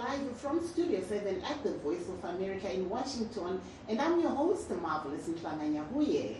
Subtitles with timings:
[0.00, 4.70] live from Studio 7 at the Voice of America in Washington, and I'm your host,
[4.80, 6.36] Marvelous Mhlanga Nyahuye.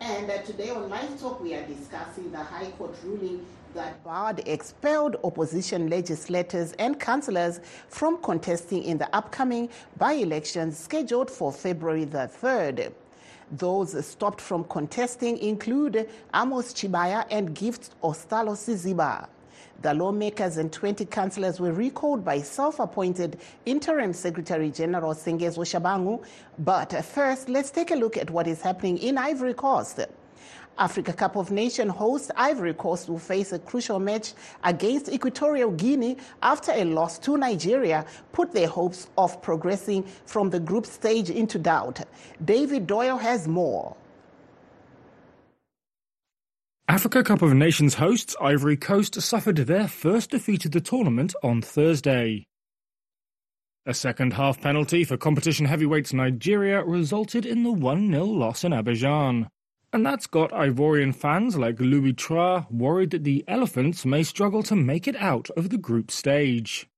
[0.00, 4.40] And uh, today on Live Talk, we are discussing the High Court ruling that barred
[4.48, 12.04] expelled opposition legislators and councillors from contesting in the upcoming by elections scheduled for February
[12.04, 12.92] the 3rd.
[13.52, 19.28] Those stopped from contesting include Amos Chibaya and Gift Ostalo Siziba.
[19.82, 26.24] The lawmakers and 20 councillors were recalled by self-appointed Interim Secretary General Sengezo Tshabangu.
[26.60, 29.98] But first, let's take a look at what is happening in Ivory Coast.
[30.78, 36.16] Africa Cup of Nations host Ivory Coast will face a crucial match against Equatorial Guinea
[36.44, 41.58] after a loss to Nigeria put their hopes of progressing from the group stage into
[41.58, 42.00] doubt.
[42.44, 43.96] David Doyle has more.
[46.88, 51.62] Africa Cup of Nations hosts Ivory Coast suffered their first defeat of the tournament on
[51.62, 52.44] Thursday.
[53.86, 58.72] A second half penalty for competition heavyweights Nigeria resulted in the 1 0 loss in
[58.72, 59.46] Abidjan.
[59.92, 64.76] And that's got Ivorian fans like Louis Tra worried that the Elephants may struggle to
[64.76, 66.88] make it out of the group stage.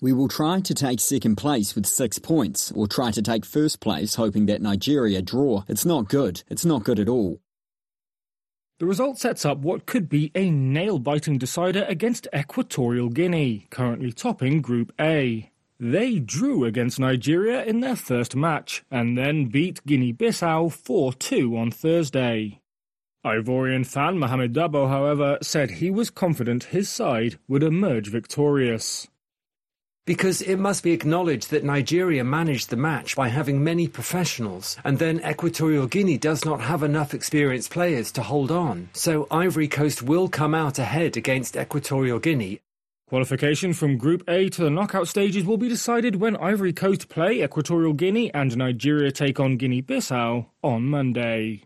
[0.00, 3.80] We will try to take second place with six points, or try to take first
[3.80, 5.64] place hoping that Nigeria draw.
[5.68, 6.42] It's not good.
[6.48, 7.40] It's not good at all.
[8.80, 14.10] The result sets up what could be a nail biting decider against Equatorial Guinea, currently
[14.10, 15.50] topping Group A.
[15.78, 21.56] They drew against Nigeria in their first match and then beat Guinea Bissau 4 2
[21.56, 22.60] on Thursday.
[23.24, 29.06] Ivorian fan Mohamed Dabo, however, said he was confident his side would emerge victorious.
[30.06, 34.98] Because it must be acknowledged that Nigeria managed the match by having many professionals, and
[34.98, 38.90] then Equatorial Guinea does not have enough experienced players to hold on.
[38.92, 42.60] So Ivory Coast will come out ahead against Equatorial Guinea
[43.06, 47.44] Qualification from Group A to the knockout stages will be decided when Ivory Coast play
[47.44, 51.62] Equatorial Guinea and Nigeria take on Guinea Bissau on Monday.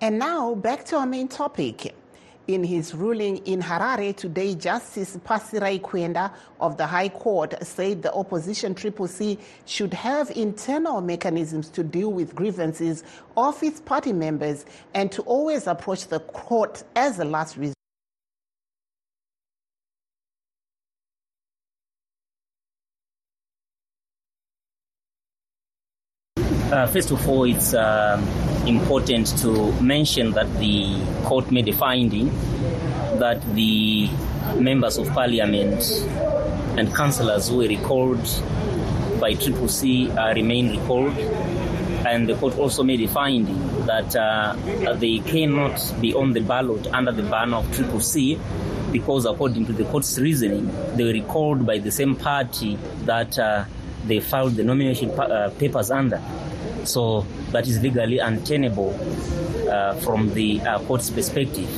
[0.00, 1.94] And now back to our main topic.
[2.48, 8.12] In his ruling in Harare today, Justice Pisirayi Kwenda of the High Court said the
[8.12, 13.04] opposition Triple C should have internal mechanisms to deal with grievances
[13.36, 17.76] of its party members and to always approach the court as a last resort.
[26.72, 28.20] Uh, first of all, it's uh,
[28.66, 32.28] important to mention that the court made a finding
[33.18, 34.08] that the
[34.58, 35.82] members of parliament
[36.78, 38.22] and councillors who were recalled
[39.20, 41.16] by Triple C uh, remain recalled.
[42.04, 44.56] And the court also made a finding that uh,
[44.94, 48.38] they cannot be on the ballot under the banner of Triple C
[48.90, 53.64] because, according to the court's reasoning, they were recalled by the same party that uh,
[54.06, 56.20] they filed the nomination pa- uh, papers under.
[56.84, 58.90] So that is legally untenable
[59.70, 61.68] uh, from the uh, court's perspective.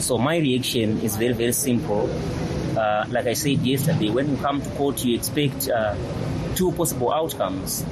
[0.00, 2.08] So my reaction is very, very simple.
[2.76, 5.96] Uh, like I said yesterday, when you come to court, you expect uh,
[6.54, 7.84] two possible outcomes.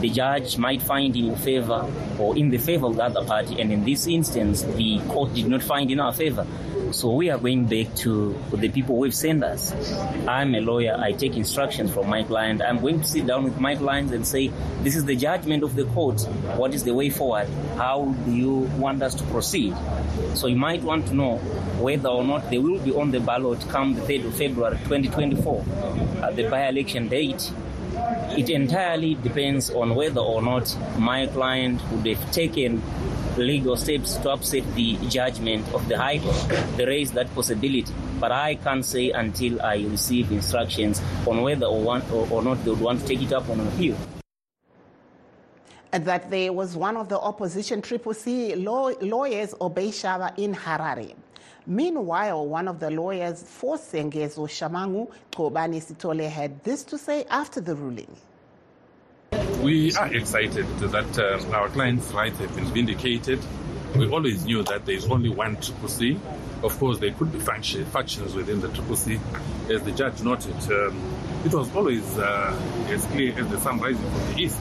[0.00, 3.60] The judge might find in your favor or in the favor of the other party,
[3.60, 6.46] and in this instance, the court did not find in our favor.
[6.92, 9.72] So we are going back to the people who have sent us.
[10.28, 10.94] I'm a lawyer.
[10.98, 12.60] I take instructions from my client.
[12.60, 14.48] I'm going to sit down with my clients and say,
[14.82, 16.20] this is the judgment of the court.
[16.56, 17.48] What is the way forward?
[17.76, 19.74] How do you want us to proceed?
[20.34, 21.38] So you might want to know
[21.80, 25.64] whether or not they will be on the ballot come the 3rd of February 2024
[26.22, 27.50] at the by-election date.
[28.36, 32.82] It entirely depends on whether or not my client would have taken
[33.36, 36.48] legal steps to upset the judgment of the High Court.
[36.76, 41.80] They is that possibility, but I can't say until I receive instructions on whether or,
[41.80, 43.96] want, or, or not they would want to take it up on appeal.
[45.92, 51.14] And that there was one of the opposition Triple C law, lawyers, Obey in Harare.
[51.66, 57.60] Meanwhile, one of the lawyers for Sengezo Tshabangu, Kobani Sitole, had this to say after
[57.60, 58.08] the ruling.
[59.62, 63.38] We are excited that um, our clients' rights have been vindicated.
[63.94, 66.18] We always knew that there is only one Triple C.
[66.64, 69.20] Of course, there could be factions within the Triple C.
[69.70, 71.00] As the judge noted, um,
[71.44, 74.58] it was always uh, as clear as the sun rising from the east.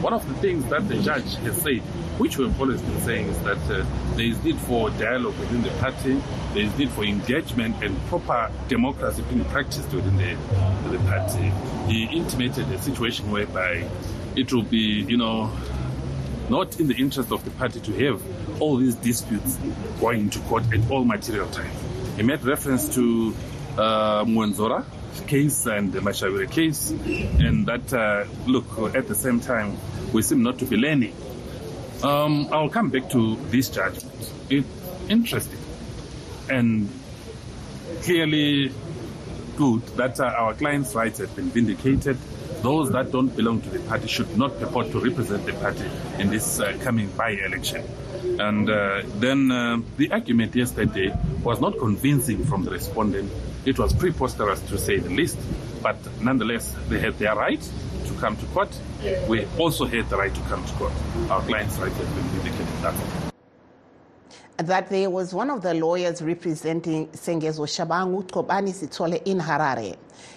[0.00, 1.80] One of the things that the judge has said,
[2.18, 3.84] which we've always been saying, is that uh,
[4.14, 6.22] there is need for dialogue within the party,
[6.54, 10.36] there is need for engagement and proper democracy being practiced within the,
[10.90, 11.50] the party.
[11.92, 13.88] He intimated a situation whereby
[14.36, 15.50] it will be, you know,
[16.48, 19.58] not in the interest of the party to have all these disputes
[20.00, 21.70] going into court at all material time.
[22.16, 23.34] He made reference to
[23.76, 24.84] uh, Mwonzora
[25.26, 29.76] case and the Mashavira case, and that, uh, look, at the same time,
[30.12, 31.14] we seem not to be learning.
[32.02, 34.32] Um, I'll come back to this judgment.
[34.50, 34.68] It's
[35.08, 35.58] interesting
[36.48, 36.88] and
[38.02, 38.72] clearly
[39.56, 42.18] good that uh, our clients' rights have been vindicated.
[42.66, 46.30] Those that don't belong to the party should not purport to represent the party in
[46.30, 47.84] this uh, coming by-election.
[48.40, 53.30] And uh, then uh, the argument yesterday was not convincing from the respondent.
[53.66, 55.38] It was preposterous to say the least,
[55.80, 57.62] but nonetheless, they had their right
[58.06, 58.76] to come to court.
[59.28, 60.92] We also had the right to come to court.
[61.30, 62.66] Our clients' right have been vindicated.
[62.82, 63.26] That's all
[64.58, 69.96] that there was one of the lawyers representing Sengezo Tshabangu Tkobani Sitole in Harare.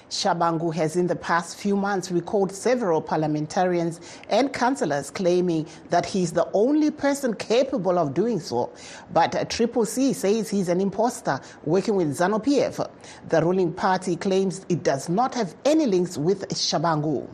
[0.09, 6.31] Tshabangu has in the past few months recalled several parliamentarians and councillors claiming that he's
[6.31, 8.71] the only person capable of doing so.
[9.13, 12.89] But Triple C says he's an imposter working with ZANU PF.
[13.29, 17.27] The ruling party claims it does not have any links with Tshabangu.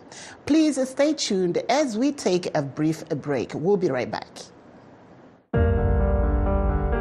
[0.45, 3.53] Please stay tuned as we take a brief break.
[3.53, 4.27] We'll be right back.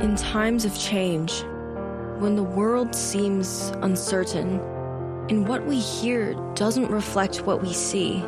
[0.02, 1.42] In times of change,
[2.18, 4.60] when the world seems uncertain
[5.30, 8.22] and what we hear doesn't reflect what we see,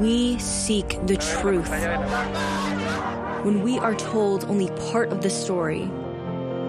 [0.00, 1.70] we seek the truth.
[3.44, 5.86] When we are told only part of the story,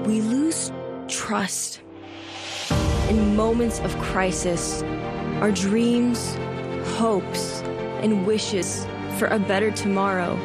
[0.06, 0.72] we lose
[1.08, 1.82] trust.
[3.10, 4.84] In moments of crisis,
[5.42, 6.36] our dreams,
[6.98, 7.62] hopes,
[8.02, 8.86] and wishes
[9.18, 10.36] for a better tomorrow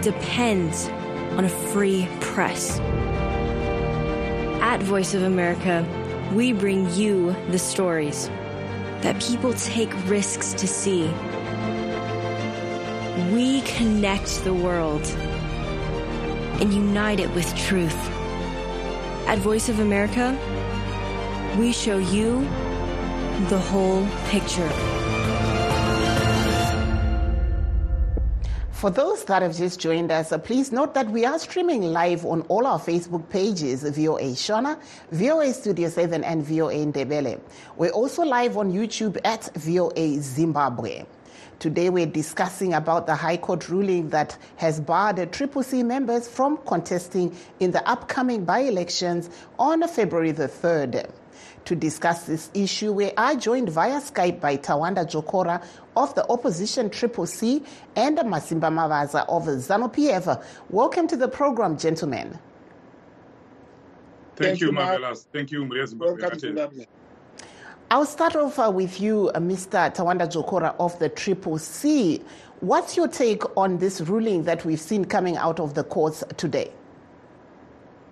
[0.00, 0.88] depends
[1.36, 2.78] on a free press.
[4.60, 5.86] At Voice of America,
[6.32, 8.28] we bring you the stories
[9.00, 11.04] that people take risks to see.
[13.32, 15.06] We connect the world
[16.60, 17.96] and unite it with truth.
[19.26, 20.36] At Voice of America,
[21.58, 22.40] we show you
[23.48, 24.97] the whole picture.
[28.78, 32.24] For those that have just joined us, uh, please note that we are streaming live
[32.24, 34.80] on all our Facebook pages, VOA Shona,
[35.10, 37.40] VOA Studio 7, and VOA Ndebele.
[37.76, 41.04] We're also live on YouTube at VOA Zimbabwe.
[41.58, 46.56] Today we're discussing about the High Court ruling that has barred Triple C members from
[46.58, 49.28] contesting in the upcoming by-elections
[49.58, 51.10] on February the 3rd.
[51.64, 55.62] To discuss this issue, we are joined via Skype by Tawanda Jokora
[55.96, 57.62] of the opposition Triple C
[57.96, 60.42] and Masimba Mavaza of ZANU PF.
[60.70, 62.38] Welcome to the program, gentlemen.
[64.36, 65.26] Thank, Thank you, Marvelous.
[65.32, 66.86] Thank you, Welcome
[67.90, 69.94] I'll start off uh, with you, uh, Mr.
[69.94, 72.22] Tawanda Jokora of the Triple C.
[72.60, 76.70] What's your take on this ruling that we've seen coming out of the courts today?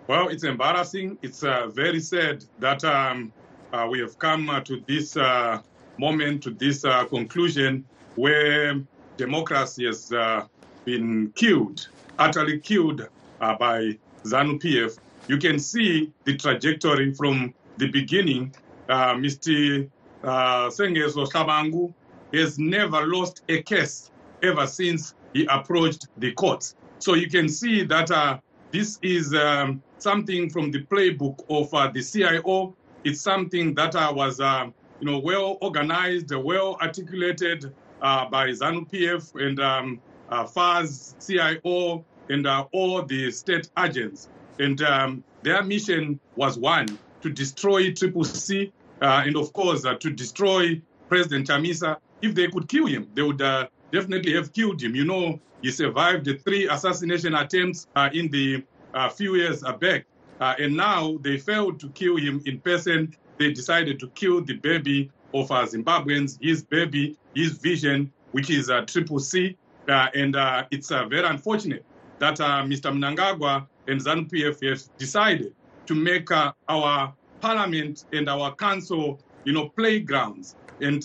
[0.08, 1.18] Well, it's embarrassing.
[1.22, 3.32] It's uh, very sad that um,
[3.72, 5.60] uh, we have come uh, to this uh,
[5.98, 8.80] moment, to this uh, conclusion where
[9.16, 10.46] democracy has uh,
[10.84, 11.88] been killed,
[12.20, 13.08] utterly killed
[13.40, 14.96] by ZANU PF.
[15.26, 18.54] You can see the trajectory from the beginning.
[18.88, 19.90] Mr.
[20.22, 21.92] Sengezo Tshabangu
[22.32, 24.12] has never lost a case
[24.44, 26.76] ever since he approached the courts.
[27.00, 28.40] So you can see that
[28.72, 32.74] this is um, something from the playbook of uh, the CIO
[33.06, 34.66] it's something that uh, was, uh,
[34.98, 42.04] you know, well organized, well articulated uh, by ZANU PF and um, uh, FAZ, CIO,
[42.30, 44.28] and uh, all the state agents.
[44.58, 50.10] And um, their mission was one, to destroy Triple C, uh, and of course, to
[50.10, 51.98] destroy President Chamisa.
[52.22, 53.38] If they could kill him, they would
[53.92, 54.96] definitely have killed him.
[54.96, 58.62] You know, he survived three assassination attempts in the
[59.16, 60.06] few years back.
[60.40, 63.12] Uh, and now they failed to kill him in person.
[63.36, 68.70] They decided to kill the baby of uh, Zimbabweans, his baby, his vision, which is
[68.70, 69.56] uh, Triple C.
[69.88, 71.84] Uh, and uh, it's uh, very unfortunate
[72.20, 72.92] that Mr.
[72.92, 75.52] Mnangagwa and ZANU PF have decided
[75.86, 80.54] to make our parliament and our council, you know, playgrounds.
[80.80, 81.02] And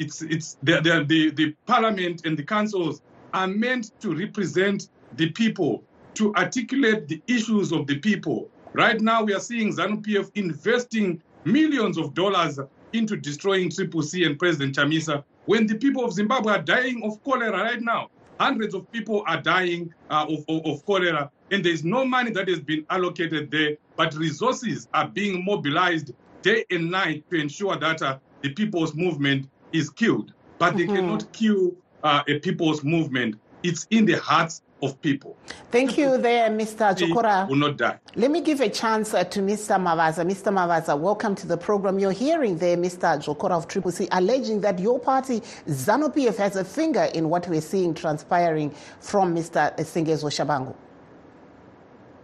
[0.00, 3.00] it's it's the, the, the, the parliament and the councils
[3.34, 9.22] are meant to represent the people, to articulate the issues of the people, Right now,
[9.22, 12.58] we are seeing ZANU PF investing millions of dollars
[12.92, 17.22] into destroying Triple C and President Chamisa when the people of Zimbabwe are dying of
[17.22, 18.10] cholera right now.
[18.40, 22.48] Hundreds of people are dying uh, of, of, of cholera, and there's no money that
[22.48, 26.10] has been allocated there, but resources are being mobilized
[26.42, 30.32] day and night to ensure that uh, the people's movement is killed.
[30.58, 30.96] But they mm-hmm.
[30.96, 33.36] cannot kill uh, a people's movement.
[33.62, 35.36] It's in the hearts of people.
[35.70, 36.96] Thank you there, Mr.
[36.98, 37.48] He Jokora.
[37.48, 37.98] will not die.
[38.14, 39.80] Let me give a chance uh, to Mr.
[39.80, 40.22] Mavaza.
[40.26, 40.52] Mr.
[40.52, 41.98] Mavaza, welcome to the program.
[41.98, 43.16] You're hearing there Mr.
[43.24, 47.48] Jokora of Triple C alleging that your party, ZANU PF, has a finger in what
[47.48, 48.70] we're seeing transpiring
[49.00, 49.74] from Mr.
[49.78, 50.74] Sengezo Tshabangu.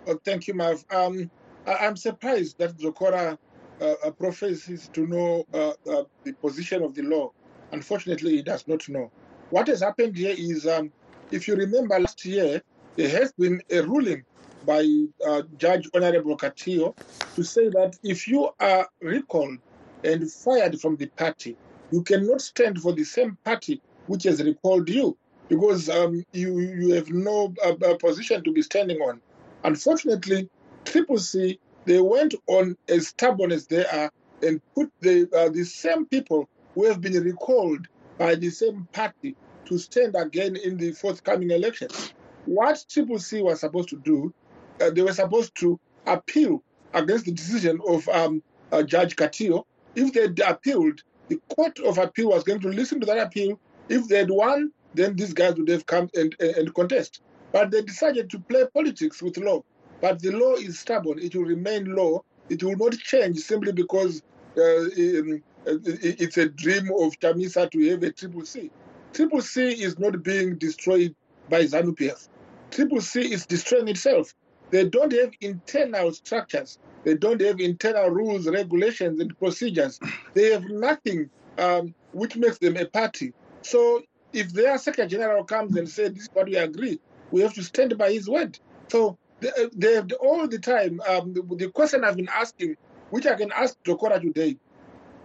[0.06, 0.84] Oh, thank you, Mav.
[0.90, 1.30] Um,
[1.66, 3.38] I- I'm surprised that Zokora
[3.80, 7.32] uh, uh, professes to know uh, uh, the position of the law.
[7.72, 9.10] Unfortunately, he does not know.
[9.50, 10.92] What has happened here is, um,
[11.33, 12.62] if you remember last year,
[12.97, 14.25] there has been a ruling
[14.64, 14.87] by
[15.26, 16.95] uh, Judge Honorable Katiyo
[17.35, 19.59] to say that if you are recalled
[20.04, 21.57] and fired from the party,
[21.90, 25.16] you cannot stand for the same party which has recalled you
[25.49, 29.21] because um, you, you have no uh, uh, position to be standing on.
[29.64, 30.49] Unfortunately,
[30.85, 35.64] Triple C, they went on as stubborn as they are and put the, uh, the
[35.64, 37.88] same people who have been recalled
[38.20, 39.34] by the same party
[39.64, 42.12] to stand again in the forthcoming elections.
[42.44, 44.34] What Triple C was supposed to do,
[44.82, 46.62] uh, they were supposed to appeal
[46.92, 49.64] against the decision of um, uh, Judge Katiyo.
[49.94, 53.58] If they appealed, the Court of Appeal was going to listen to that appeal.
[53.88, 57.22] If they had won, then these guys would have come and, and, and contest.
[57.52, 59.62] But they decided to play politics with law.
[60.02, 61.20] But the law is stubborn.
[61.20, 62.22] It will remain law.
[62.50, 64.20] It will not change simply because
[64.58, 68.70] uh, it- it's a dream of Chamisa to have a triple C.
[69.12, 71.14] Triple C is not being destroyed
[71.48, 72.28] by ZANU PF.
[72.70, 74.34] Triple C is destroying itself.
[74.70, 76.78] They don't have internal structures.
[77.04, 79.98] They don't have internal rules, regulations, and procedures.
[80.34, 83.32] They have nothing um, which makes them a party.
[83.62, 84.02] So
[84.32, 87.00] if their Secretary General comes and says, this is what we agree,
[87.32, 88.58] we have to stand by his word.
[88.88, 92.76] So they, they have all the time, um, the, the question I've been asking,
[93.10, 94.56] which I can ask Jokora today,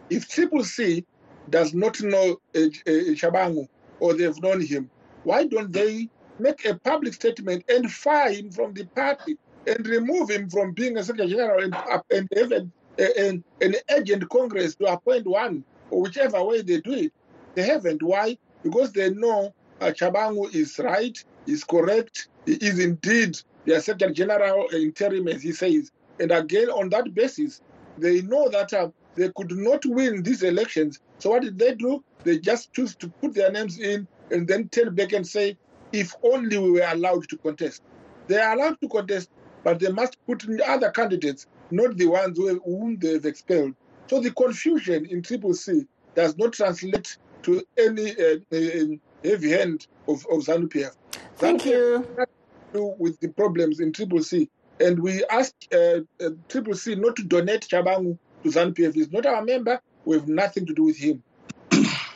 [0.10, 1.06] if Triple C
[1.50, 3.68] does not know uh, uh, Tshabangu
[4.00, 4.90] or they've known him,
[5.24, 6.10] why don't they
[6.40, 10.98] make a public statement and fire him from the party and remove him from being
[10.98, 15.64] a Secretary General and, uh, and have an, an, an agent Congress to appoint one,
[15.90, 17.14] or whichever way they do it?
[17.56, 18.04] They haven't.
[18.04, 18.38] Why?
[18.64, 24.68] Because they know uh, Tshabangu is right, is correct, he is indeed the Secretary General
[24.74, 25.92] interim, as he says.
[26.20, 27.62] And again, on that basis,
[27.98, 31.00] they know that uh, they could not win these elections.
[31.20, 32.04] So what did they do?
[32.24, 35.58] They just choose to put their names in and then turn back and say,
[35.92, 37.82] if only we were allowed to contest.
[38.28, 39.30] They are allowed to contest,
[39.64, 43.74] but they must put in other candidates, not the ones who, whom they've expelled.
[44.08, 49.88] So the confusion in Triple C does not translate to any uh, uh, heavy hand
[50.08, 50.96] of, of ZANU PF.
[51.38, 52.06] Thank ZANU-PF you.
[52.18, 52.28] to
[52.74, 54.50] do with the problems in Triple C.
[54.80, 58.94] And we ask uh, uh, Triple C not to donate Tshabangu to ZANU PF.
[58.94, 59.80] He's not our member.
[60.06, 61.22] We have nothing to do with him.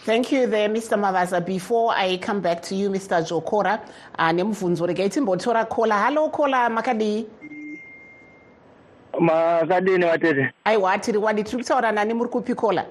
[0.06, 0.98] Thank you there, Mr.
[0.98, 1.44] Mavaza.
[1.46, 3.22] Before I come back to you, Mr.
[3.28, 3.82] Jokora,
[4.18, 5.96] uh, nemubvunzo regai timbotora kola.
[6.06, 7.26] Hello, kola makadi.
[9.20, 12.86] makadini vatete aiwa tiri wadi tiri kutaura nani muri kupi kola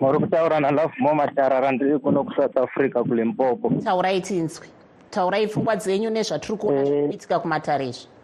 [0.00, 4.68] muri kutaura nalove mo matarara ndiri kuno kusouth africa kulimpopo taurai tinzwi
[5.10, 6.86] taurai pfungwa dzenyu nezvatiri kuona Eh.
[6.86, 8.15] zviri kuitika kumatare izvi Eh,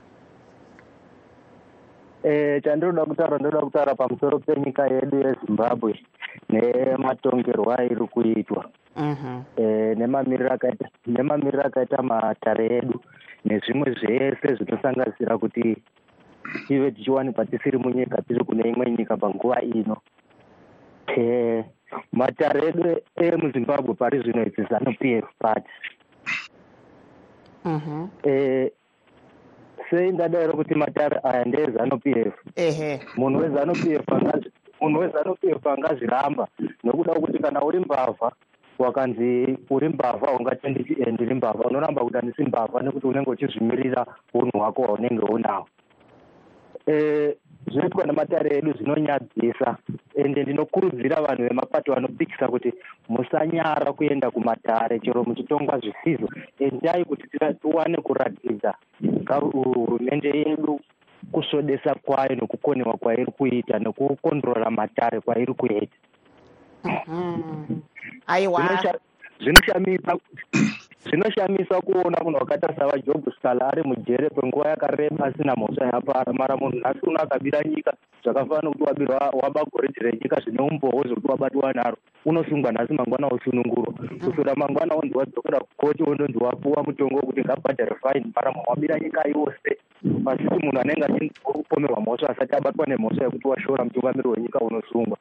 [2.62, 6.00] chandinoda kutaura ndoda kutaura pamusoro penyika yedu yezimbabwe
[6.49, 8.71] nematongerwo airi kuitwa.
[8.97, 9.43] Mhm.
[9.57, 13.00] Eh, nemamiriro akaita matare edu
[13.45, 15.76] nezvimwe zvese zvinosanganisira kuti
[16.67, 19.97] tive tichiwanikwa tisiri munyika tiri kune imwe nyika panguva ino.
[21.17, 21.64] Eh,
[22.12, 25.71] matare edu emuzimbabwe pari zvino idzi f party
[29.93, 29.99] Mhm.
[29.99, 33.01] eh, sei ndadairo kuti matare aya ndeezanu pf ehe.
[33.17, 36.49] Munhu wezanu pf angazi- munhu wezanu pf angazviramba
[36.85, 38.33] nokuda kuti kana uri mbavha
[38.79, 44.59] wakanzi uri mbavha ungatendi "Eh, ndiri mbavha unoramba kuti handisi mbavha nekuti unenge uchizvimirira unhu
[44.59, 45.69] hwako hwaunenge unawo
[46.87, 49.76] Eh, zvinoitwa nematare edu zvinonyadzisa.
[50.14, 52.73] Ende ndinokurudzira vanhu vemapato vanopikisa kuti
[53.09, 56.28] musanyara kuenda kumatare chero muchitongwa zvisizvo.
[56.59, 58.75] Endai kuti tiwane kuratidza
[59.52, 60.81] hurumende yedu
[61.33, 65.97] kusvodesa kwayo nekukonewa kwairi kuita nekukondorora matare kwairi kuita.
[66.85, 67.81] Mhm.
[68.26, 68.61] aiwa.
[68.61, 68.99] Zvinosha-
[69.40, 70.16] zvinoshamisa
[71.04, 76.32] zvinoshamisa kuona munhu wakaita savajob scala ari mujere kwenguva yakareba asina mhosva yapara.
[76.32, 77.92] Mara munhu nhasi uno akabira nyika
[78.25, 83.94] zvakafanana kuti wabirwa waba goridhe renyika zvine umboo zvokuti wabatwa naro unosungwa nhasi mangwana osunungurwa
[84.25, 89.23] kusura mangwana onzi wadzokera kukoti ondonzi wapuwa mutongo wekuti ngabhadhare fine mara munhu wabira nyika
[89.28, 89.71] yose.
[90.25, 91.30] Pasiti munhu anenge achinzi uri
[91.62, 95.18] kupomerwa mhosva asati abatwa nemhosva yekuti washora mutungamiri wenyika unosungwa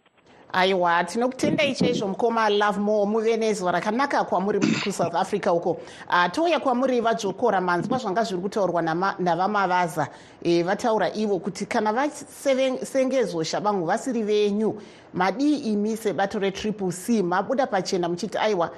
[0.53, 5.72] aiwa tinokutendai chaizvo mukoma love more muve nezuva rakanaka kwamuri kusouth africa uko.
[6.10, 8.81] Uh, touya kwamuri vadzokora manzwa zvanga zviri kutaurwa
[9.20, 10.08] navamavaza.
[10.43, 14.81] E, vataura ivo kuti kana vasengezwa shabangu vasiri venyu
[15.13, 18.72] madii imi sebato retriple c mabuda pachena muchiti aiwa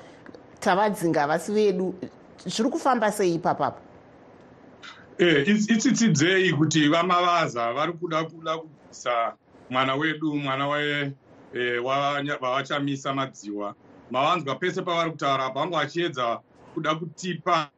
[0.60, 1.94] tavadzinga vasi vedu.
[2.46, 3.80] Zviri kufamba sei ipapapo?
[5.18, 9.34] Eh, itsitsidzei kuti vamavaza vari kuda kuda kubvisa
[9.70, 10.68] mwana wedu mwana
[11.84, 13.76] wavachamisa eh, madziwa.
[14.12, 16.40] Mavanzwa pese pavari kutaura pangu vachiedza
[16.74, 17.70] kuda kutipa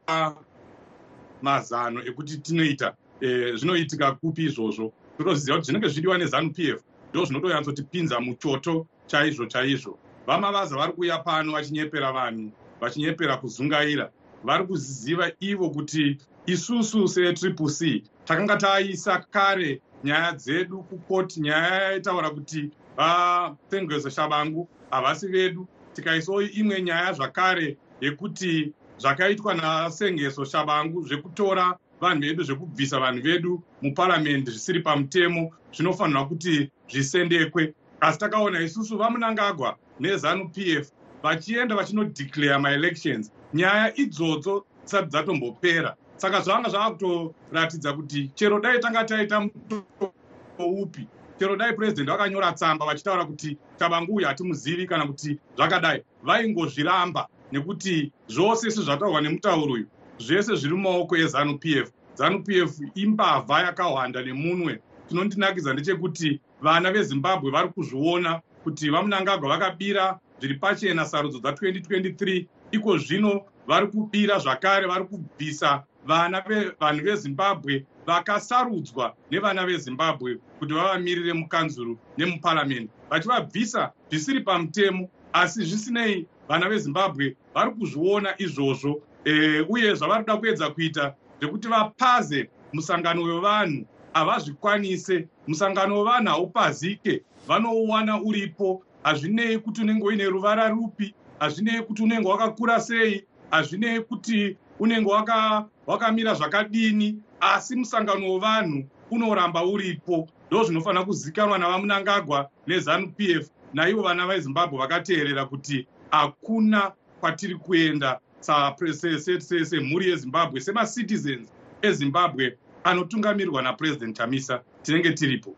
[1.42, 2.94] mazano ekuti tinoita.
[3.20, 4.92] Eh, zvinoitika kupi izvozvo?
[5.18, 6.82] Totoziva kuti zvinenge zvidiwa nezanup f.
[7.10, 9.98] Ndo zvinotoyanzotipinza muchoto chaizvo chaizvo.
[10.26, 14.10] Vamavaza vari kuuya pano vachinyepera vanhu vachinyepera kuzungaira.
[14.44, 22.30] Vari kuziva ivo kuti isusu setriple c takanga taisa kare nyaya dzedu kukoti nyaya yaitaura
[22.30, 25.68] kuti vasengezo shabangu havasi vedu.
[25.94, 34.50] Tikaisawo imwe nyaya zvakare yekuti zvakaitwa nasengeso shabangu zvekutora vanhu vedu zvekubvisa vanhu vedu muparamendi
[34.50, 37.74] zvisiri pamutemo zvinofanirwa kuti zvisendekwe.
[38.00, 40.90] Asi takaona isusu vamunangagwa nezanup f
[41.22, 45.96] vachienda vachinodeclare maelections nyaya idzodzo dzisati dzatombopera.
[46.16, 50.12] Saka zvanga zvava kutoratidza kuti chero dai tanga taita mutoto
[50.58, 56.02] upi chero dai purezidendi vakanyora tsamba vachitaura kuti chabangu uyu hatimuzivi kana kuti zvakadai.
[56.22, 59.86] Vaingozviramba nekuti zvose sezvataurwa nemutauro uyu
[60.18, 61.90] zvese zviri mumaoko ezanup f.
[62.14, 64.80] Zanup f imbavha yakahwanda nemunwe.
[65.08, 73.44] Chinondinakidza ndechekuti vana vezimbabwe vari kuzviona kuti vamunangagwa vakabira zviri pachena sarudzo dza2023 iko zvino
[73.66, 76.42] vari kubira zvakare vari kubvisa vana
[76.80, 86.68] vanhu vezimbabwe vakasarudzwa nevana vezimbabwe kuti vavamirire mukanzuru nemuparamende vachivabvisa zvisiri pamutemo asi zvisinei vana
[86.68, 95.28] vezimbabwe vari kuzviona izvozvo e, uye zvavari kuda kuedza kuita zvekuti vapaze musangano wevanhu havazvikwanise
[95.46, 98.82] musangano wevanhu haupazike vanouwana uripo.
[99.02, 106.30] Hazvinei kuti unenge uine ruvara rupi hazvinei kuti unenge wakakura sei hazvinei kuti unenge wakamira
[106.30, 110.28] waka zvakadini asi musangano wevanhu unoramba uripo.
[110.50, 120.08] Ndo zvinofanira kuzikanwa navamunangagwa nezanup f naivo vana vezimbabwe vakateerera kuti hakuna kwatiri kuenda semhuri
[120.10, 121.48] yezimbabwe semacitizens
[121.82, 125.54] ezimbabwe anotungamirirwa napurezidendi chamisa tinenge tiripo.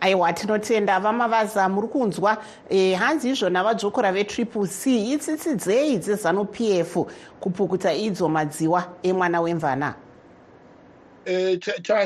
[0.00, 1.00] Aiwa tinotenda.
[1.00, 2.36] Vamavaza muri kunzwa
[2.68, 5.12] e, hanzi izvona vadzokora vetriple c.
[5.12, 6.96] Itsitsidzei dzezanup f
[7.40, 9.94] kupukuta idzo madziwa emwana wemvana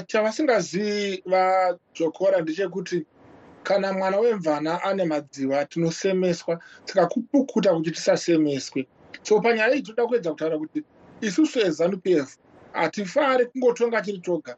[0.07, 3.07] chavasingazivi vadzokora ndechekuti
[3.63, 8.87] kana mwana wemvana ane madziwa tinosemeswa saka kupukuta kuti tisasemeswe
[9.23, 10.83] so panyaya iyi tinoda kuedza kutaura kuti
[11.21, 12.37] isusu ezanup f
[12.73, 14.57] hatifari kungotonga tiri toga.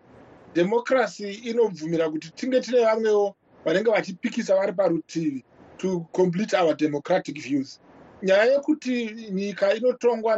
[0.54, 5.44] Dhemokirasi inobvumira kuti tinge tine vamwewo vanenge vachipikisa vari parutivi
[5.76, 7.80] to complete our democratic views.
[8.22, 10.36] Nyaya yekuti nyika inotongwa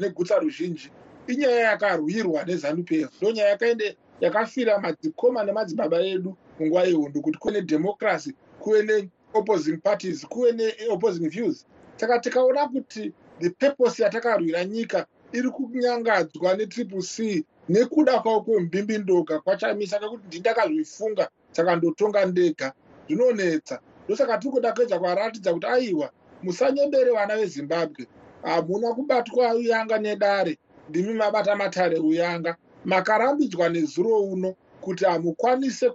[0.00, 0.90] negutsa ruzhinji
[1.32, 7.54] inyaya yakarwirwa nezanup f ndo nyaya yakaende yakafira madzikoma nemadzibaba edu munguva yehondo kuti kuve
[7.54, 11.66] nedhemokirasi kuve neopposing parties kuve neopposing views.
[11.96, 19.98] Saka tikaona kuti the purpose yatakarwira nyika iri kunyangadzwa netriple c nekuda kwavo kwembimbindoga kwachamisa
[19.98, 22.72] kekuti ndindakazvifunga saka ndotonga ndega
[23.06, 26.10] zvinonetsa ndosaka tiri kuda kuedza kwaratidza kuti aiwa
[26.42, 28.06] musanyembere vana vezimbabwe.
[28.42, 30.58] Hamuna kubatwa uyanga nedare
[30.90, 32.56] ndimi mabata matare uyanga.
[32.84, 35.90] Makarambidzwa nezuro uno kuti hamukwanise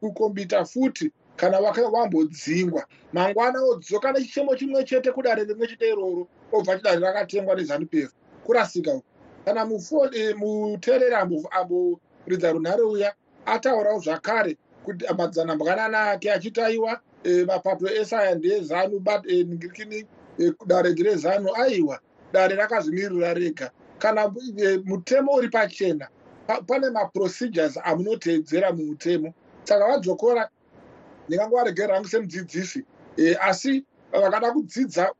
[0.00, 2.84] kukombita futi kana wambodzingwa.
[3.12, 8.10] Mangwana odzoka nechichemo chimwe chete kudare rimwe chete iroro obva chidare rakatengwa nezanup f
[8.44, 9.04] kurasika uku
[9.44, 13.14] kana muteereri amboridza runhare uya
[13.46, 17.00] ataurawo zvakare kuti madzanambwanana ake achitaiwa
[17.46, 20.06] mapato esaya ndeezanu ningirikini
[20.66, 22.00] dare ndirezanu aiwa.
[22.32, 23.70] Dare rakazvimirira rega
[24.04, 24.28] kana
[24.84, 26.08] mutemo uri pachena
[26.66, 29.34] pane maprocedures amunoteedzera mumutemo.
[29.64, 30.48] Saka vadzokora
[31.28, 32.84] ndingangovaregerera hangu semudzidzisi
[33.40, 35.12] asi vakada kudzidza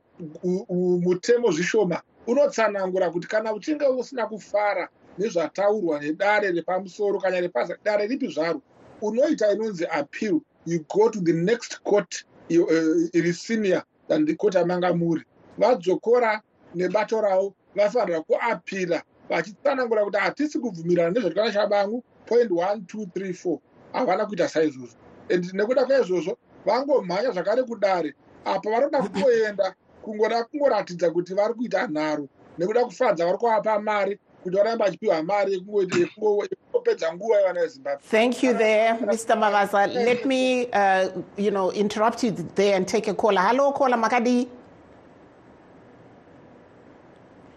[1.01, 8.27] mutemo zvishoma unotsanangura kuti kana uchinge usina kufara nezvataurwa nedare repamusoro kana repasa dare ripi
[8.27, 8.61] zvaro
[9.01, 10.41] unoita inonzi appeal.
[10.65, 15.23] You go to the next court iri senior than the court amanga muri
[15.57, 16.41] vadzokora
[16.75, 23.59] nebato ravo vafanira kuapira vachitsanangura kuti hatisi kubvumirana nezvatikana chabangu point one two three four
[23.93, 24.95] havana kuita saizvozvo
[25.29, 28.13] and nekuda kwaizvozvo vangomhanya zvakare kudare
[28.45, 34.57] apa vanoda kungoenda kungoda kungoratidza kuti vari kuita nharo nekuda kufadza vari kuvapa mari kuti
[34.57, 39.35] varambe vachipiwa mari yekungopedza nguva yevana vezimbabwe Thank you there, Mr.
[39.35, 39.87] Mavaza.
[39.87, 43.41] Let me, uh, you know, interrupt you there and take a caller.
[43.41, 43.97] Hello, caller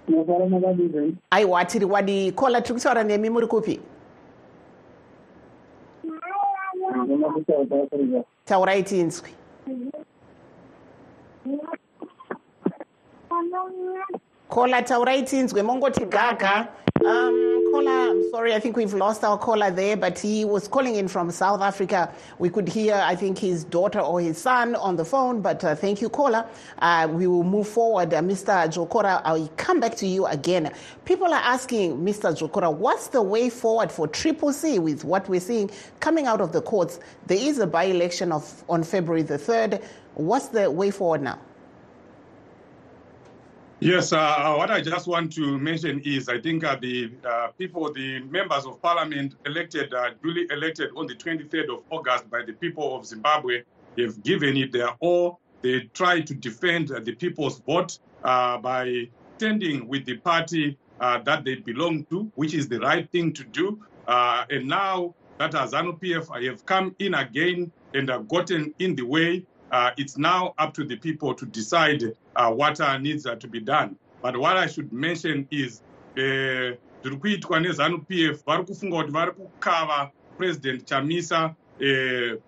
[0.09, 1.17] Makadi.
[1.31, 3.81] aiwa tiri wadi caller tiri kutaura nemi muri kupi
[8.45, 9.31] taurai tinzwi
[14.55, 16.69] caller taurai tinzwe mongoti gaga
[17.05, 20.95] um, caller, I'm sorry, I think we've lost our caller there, but he was calling
[20.97, 22.13] in from South Africa.
[22.39, 25.75] We could hear, I think, his daughter or his son on the phone, but uh,
[25.75, 26.47] thank you, caller.
[26.79, 28.13] Uh, we will move forward.
[28.15, 28.67] Uh, Mr.
[28.69, 30.73] Jokora, I'll come back to you again.
[31.05, 32.37] People are asking, Mr.
[32.37, 36.53] Jokora, what's the way forward for Triple C with what we're seeing coming out of
[36.53, 37.01] the courts?
[37.27, 39.83] There is a by election of on February the 3rd.
[40.15, 41.39] What's the way forward now?
[43.81, 47.93] Yes, uh, what I just want to mention is I think uh, the uh, people,
[47.93, 52.55] the members of parliament elected, uh, duly elected on the 23rd of August by the
[52.55, 53.63] people of Zimbabwe,
[53.97, 55.39] have given it their all.
[55.63, 61.45] They try to defend the people's vote uh, by standing with the party uh, that
[61.45, 63.81] they belong to, which is the right thing to do.
[64.09, 69.47] and now that ZANU PF have come in again and gotten in the way,
[69.97, 72.03] it's now up to the people to decide
[72.39, 73.97] uh, what uh, needs uh, to be done.
[74.23, 75.83] But what I should mention is
[76.17, 81.55] zviri kuitwa nezanu pf vari kufunga kuti vari kukava president chamisa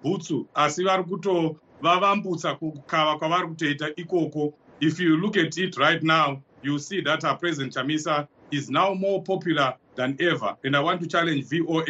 [0.03, 0.47] bhutsu.
[0.55, 4.55] Asi vari kutovavambutsa kukava kwavari kutoita ikoko.
[4.81, 8.95] If you look at it right now you see that uh, president chamisa is now
[8.95, 10.57] more popular than ever.
[10.65, 11.85] And i want to challenge voa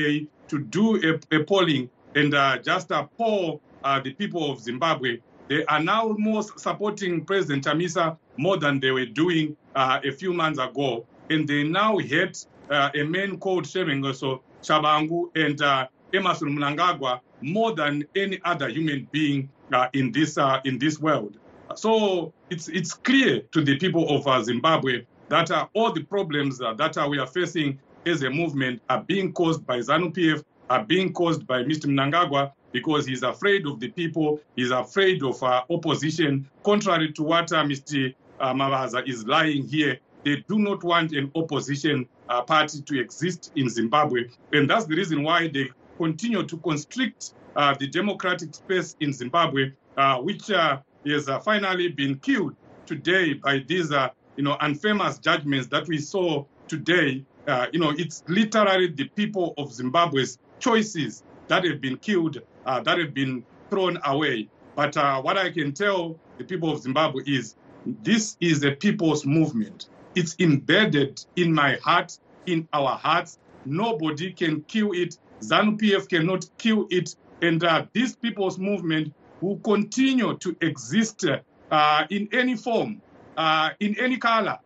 [0.49, 5.19] to do a, a polling and uh, just uh, poll uh, the people of zimbabwe
[5.51, 10.33] they are now more supporting President Chamisa more than they were doing uh, a few
[10.33, 11.05] months ago.
[11.29, 17.75] And they now hate uh, a man called Shemengoso Tshabangu and uh, Emmerson Mnangagwa more
[17.75, 21.37] than any other human being uh, in this uh, in this world.
[21.75, 27.19] So it's it's clear to the people of Zimbabwe that all the problems that we
[27.19, 31.87] are facing as a movement are being caused by ZANU-PF, are being caused by Mr.
[31.87, 36.49] Mnangagwa, because he's afraid of the people, he's afraid of uh, opposition.
[36.65, 38.15] Contrary to what uh, Mr.
[38.39, 43.53] Uh, Mavaza is lying here, they do not want an opposition uh, party to exist
[43.57, 44.25] in Zimbabwe.
[44.53, 49.73] And that's the reason why they continue to constrict uh, the democratic space in Zimbabwe,
[49.97, 52.55] uh, which has finally been killed
[52.87, 53.91] today by these
[54.37, 57.25] you know, infamous judgments that we saw today.
[57.73, 62.99] you know, it's literally the people of Zimbabwe's choices that have been killed uh, that
[62.99, 64.49] have been thrown away.
[64.77, 67.57] But uh, what I can tell the people of Zimbabwe is
[68.03, 69.89] this is a people's movement.
[70.15, 73.39] It's embedded in my heart, in our hearts.
[73.65, 75.19] Nobody can kill it.
[75.41, 77.15] ZANU PF cannot kill it.
[77.43, 81.25] And uh, this people's movement will continue to exist
[81.71, 83.01] uh, in any form,
[83.37, 84.59] uh, in any color,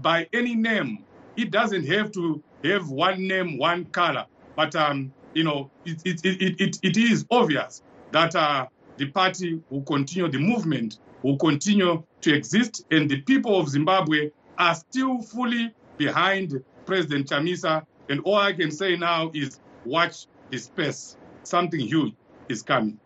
[0.00, 1.04] by any name.
[1.36, 4.26] It doesn't have to have one name, one color.
[4.56, 8.66] But um, you know, it, it, it, it, it is obvious that uh,
[8.96, 14.30] the party will continue, the movement will continue to exist, and the people of Zimbabwe
[14.58, 17.84] are still fully behind President Chamisa.
[18.08, 21.16] And all I can say now is watch the space.
[21.44, 22.14] Something huge
[22.48, 22.98] is coming.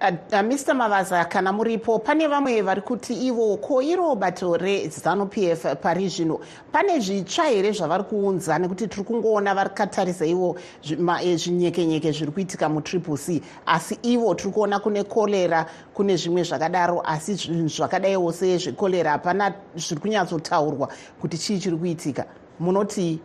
[0.00, 5.26] Uh, uh, mr mavaza kana muripo pane vamwe vari kuti ivo ko iro bato rezanu
[5.26, 6.38] pf pari zvino.
[6.70, 13.16] Pane zvitsva here zvavari kuunza nekuti tiri kungoona vari katarisa ivo zvinyekenyeke zviri kuitika mutriple
[13.16, 13.40] c.
[13.66, 20.00] Asi ivo tiri kuona kune korera kune zvimwe zvakadaro asi zvinhu zvakadaiwo sezvekorera hapana zviri
[20.00, 22.26] kunyatsotaurwa kuti chii chiri kuitika.
[22.60, 23.18] Munoti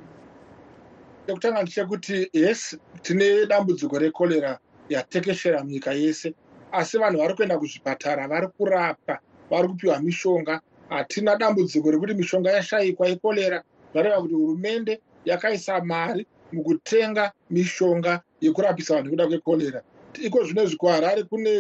[1.28, 6.34] chekutanga ndechekuti yes tine dambudziko rekorera yatekeshera munyika yese
[6.72, 10.62] asi vanhu vari kuenda kuzvipatara vari kurapwa vari kupiwa mishonga.
[10.90, 19.06] Hatina dambudziko rekuti mishonga yashayikwa yekorera zvareva kuti hurumende yakaisa mari mukutenga mishonga yekurapisa vanhu
[19.06, 19.82] nekuda kwekorera.
[20.22, 21.52] Iko zvino izvi kuharare kune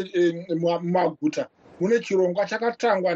[0.59, 1.47] mumaguta
[1.79, 3.15] mune chirongwa chakatangwa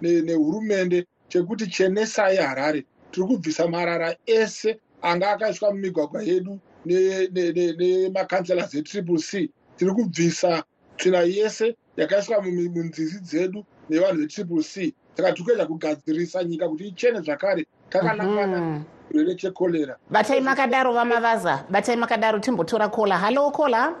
[0.00, 2.84] nehurumende chekuti chenesai harare.
[3.10, 9.50] Tiri kubvisa marara ese anga akaiswa mumigwagwa yedu nemakansela zetriple c.
[9.76, 10.64] Tiri kubvisa
[11.02, 14.94] tsvina yese yakaiswa munzizi dzedu nevanhu vetriple c.
[15.16, 21.96] Saka tiri kuedza kugadzirisa nyika kuti ichene zvakare takanangana chirwere chekorera batai makadaro vamavaza batai
[21.96, 23.94] makadaro timbotora kola halo kola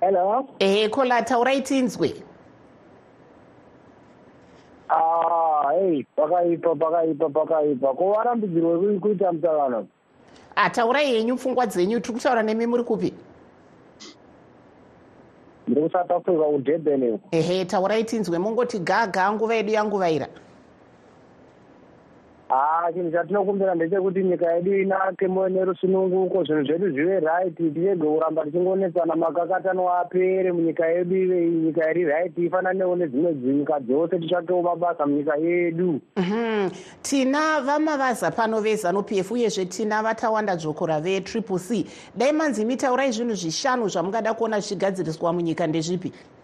[0.00, 0.48] hello?
[0.58, 2.14] Ehe kola taurai tinzwe.
[4.88, 7.94] Ah ei pakaipa pakaipa pakaipa.
[7.94, 9.88] Ko varambidzirwe kuita mutsakano
[10.56, 13.14] ataurai henyu pfungwa dzenyu tiri kutaura nemi muri kupi
[15.70, 20.26] ndiri kusouth africa kudurban iko ehe taurai tinzwe mongoti gaga nguva yedu yanguvaira
[22.50, 29.16] haa chinhu chatinokumbira ndechekuti nyika yedu inake nerusununguko zvinhu zvedu zvive right tirege kuramba tichingonetsana
[29.16, 35.36] makakatano apere munyika yedu ive nyika iri right ifananewo nedzimwe dzinyika dzose titsvakewo mabasa munyika
[35.36, 36.00] yedu.
[36.16, 36.70] Mhm.
[37.02, 41.86] tina vamavaza pano vezanup f uyezve tina vatawanda dzvokora vetriple c.
[42.16, 46.12] Dai manzi mitaurai zvinhu zvishanu zvamungada kuona zvichigadziriswa munyika ndezvipi?
[46.12, 46.39] Ah,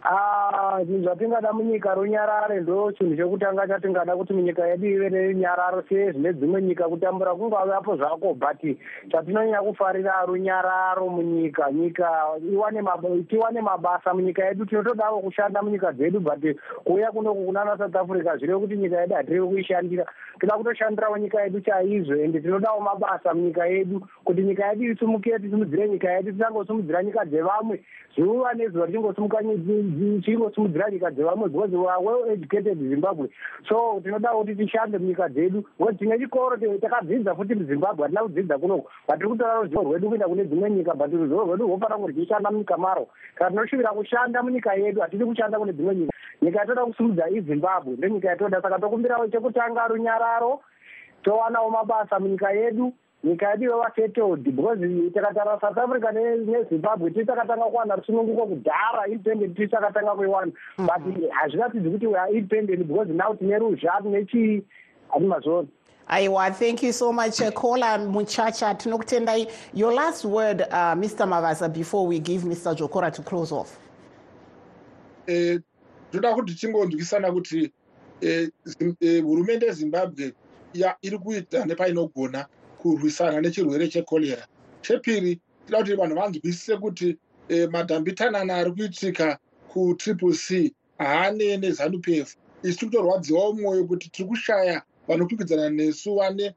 [0.00, 6.62] zvinhu zvatingada munyika runyarare ndo chinhu chekutanga chatingada kuti munyika yedu ive nerunyararo sezvine dzimwe
[6.62, 8.76] nyika kutambura kungavapo zvako but
[9.12, 12.08] chatinonyanya kufarira runyararo munyika nyika
[13.28, 18.60] tiwane mabasa munyika yedu tinotodawo kushanda munyika dzedu but kuuya kunoku kunana south africa zvireve
[18.60, 20.06] kuti nyika yedu hatireve kuishandira.
[20.40, 25.88] Toda kutoshandirawo nyika yedu chaizvo ende tinodawo mabasa munyika yedu kuti nyika yedu isumukire tisimudzire
[25.88, 27.80] nyika yedu tisangosimudzira nyika dzevamwe
[28.16, 33.28] zuva nezuva tichingosimudzira nyika dzevamwe because well educated zimbabwe.
[33.68, 38.90] So tinoda kuti tishande munyika dzedu because tine chikoro takadzidza futi muzimbabwe hatina kudzidza kunoko
[39.08, 42.50] but tiri kutora ruzivo rwedu kuenda kune dzimwe nyika but ruzivo rwedu rwofanira kunge tichishanda
[42.50, 43.08] munyika maro.
[43.34, 46.12] Kana tinoshuvira kushanda munyika yedu hatidi kushanda kune dzimwe nyika.
[46.42, 48.62] Nyika yatoda kusumudza izimbabwe ndo nyika yatoda.
[48.62, 50.60] Saka tokumbirawo chekutanga runyararo
[51.22, 52.92] towanawo mabasa munyika yedu
[53.24, 54.78] nyika yedu yova settled because
[55.14, 61.90] takatara south africa nezimbabwe tiri takatanga kuwana rusununguko kudhara independent tiri takatanga kuiwana but hazviratidzi
[61.90, 64.62] kuti weare independent because now tine ruzha tine chii
[65.08, 65.68] hati mazoni
[66.08, 68.74] aiwa thank you so much caller muchacha.
[68.74, 73.78] Tinokutendai your last word uh, mr mavasa before we give mr jokora to close off.
[75.26, 75.60] Eh,
[76.12, 77.72] toda kuti tingonzwisana kuti
[78.20, 78.48] eh,
[79.00, 80.32] eh, hurumende yezimbabwe
[81.02, 82.46] iri kuita nepainogona
[82.82, 84.46] kurwisana nechirwere chekorera
[84.82, 87.16] chepiri tida kuti vanhu vanzwisise kuti
[87.48, 89.38] e, madhambitanana ari kuitika
[89.68, 96.54] kutriple c haane nezanup f isi tiri kutorwadziwawo mwoyo kuti tiri kushaya vanokwikwidzana nesu vane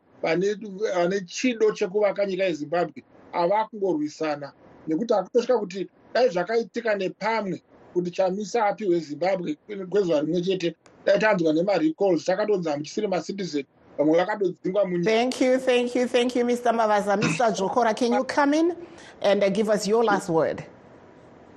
[1.25, 3.03] chido chekuvaka nyika yezimbabwe.
[3.33, 4.53] Ava kungorwisana
[4.87, 7.61] nekuti hakutosvika kuti dai zvakaitika nepamwe
[7.93, 9.57] kuti chamisa apiwe zimbabwe
[9.89, 13.65] kwezuva rimwe chete dai tanzwa nemarecalls takatonzi hamuchisiri macitizen
[13.97, 18.53] vamwe vakatodzingwa thank you thank you thank you mr mavaza mr jokora can you come
[18.53, 18.75] in
[19.21, 20.63] and uh, give us your last word?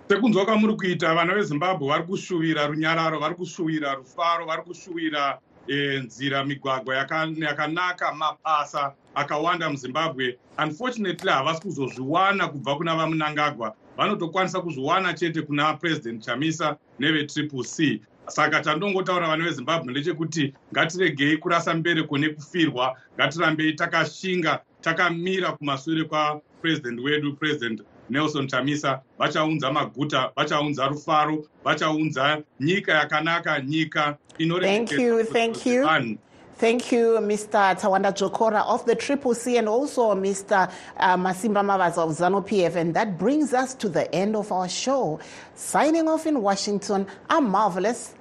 [0.09, 6.45] Sekunzwa kwamuri kuita vana vezimbabwe vari kushuvira runyararo vari kushuvira rufaro vari kushuvira e, nzira
[6.45, 10.39] migwagwa yakanaka mabasa akawanda muzimbabwe.
[10.59, 13.75] Unfortunately havasi kuzozviwana kubva kuna vamunangagwa.
[13.97, 21.75] Vanotokwanisa kuzviwana chete kuna president chamisa nevetriple c saka tandongotaura vana vezimbabwe ndechekuti ngatiregei kurasa
[21.75, 29.01] mbereko nekufirwa ngatirambei takashinga takamira kumashure kwapurezidendi wedu purezidendi nelson chamisa.
[29.19, 36.19] Vachaunza maguta vachaunza rufaro vachaunza nyika yakanaka nyika inorevanhu
[36.59, 37.79] Thank you, Mr.
[37.79, 40.73] Tawanda Jokora of the Triple C and also Mr.
[40.97, 42.77] Uh, Masimba Mavaza of ZANU PF.
[42.77, 45.21] And that brings us to the end of our show.
[45.55, 48.15] Signing off in Washington, I'm Marvelous.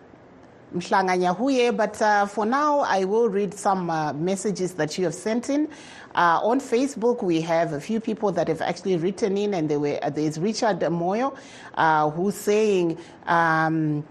[0.75, 5.49] Mhlanga but uh, for now I will read some uh, messages that you have sent
[5.49, 5.69] in.
[6.13, 9.97] Uh, on Facebook, we have a few people that have actually written in, and were,
[10.11, 11.37] there's Richard Moyo
[11.75, 14.03] uh, who's saying, um,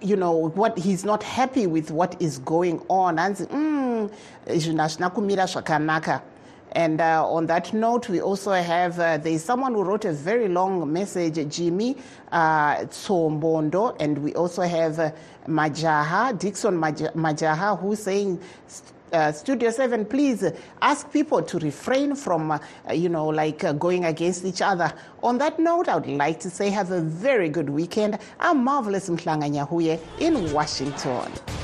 [0.00, 3.18] you know, what he's not happy with what is going on.
[3.18, 4.10] And mm,
[6.72, 10.48] and uh, on that note, we also have uh, there's someone who wrote a very
[10.48, 11.96] long message, Jimmy
[12.30, 15.10] uh, Tsombondo, and we also have uh,
[15.46, 18.38] Majaha, Dixon Majaha, who's saying,
[19.12, 20.44] uh, Studio 7, please
[20.82, 22.58] ask people to refrain from, uh,
[22.92, 24.92] you know, like uh, going against each other.
[25.22, 28.18] On that note, I would like to say have a very good weekend.
[28.40, 31.57] I'm Marvelous Mhlanga Nyahuye in Washington.